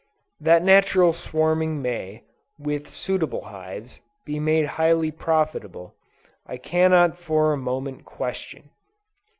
That 0.39 0.63
Natural 0.63 1.13
Swarming 1.13 1.79
may, 1.79 2.23
with 2.57 2.89
suitable 2.89 3.43
hives, 3.43 4.01
be 4.25 4.39
made 4.39 4.65
highly 4.81 5.11
profitable, 5.11 5.93
I 6.47 6.57
cannot 6.57 7.19
for 7.19 7.53
a 7.53 7.57
moment 7.57 8.03
question. 8.03 8.71